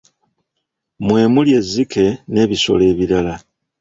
Mwe 1.05 1.21
muli 1.33 1.51
ezzike 1.59 2.05
n'ebisolo 2.31 2.83
ebirala. 2.91 3.35